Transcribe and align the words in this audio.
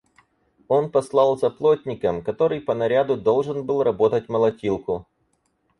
Он 0.67 0.89
послал 0.89 1.37
за 1.37 1.51
плотником, 1.51 2.23
который 2.23 2.59
по 2.59 2.73
наряду 2.73 3.15
должен 3.17 3.67
был 3.67 3.83
работать 3.83 4.29
молотилку. 4.29 5.05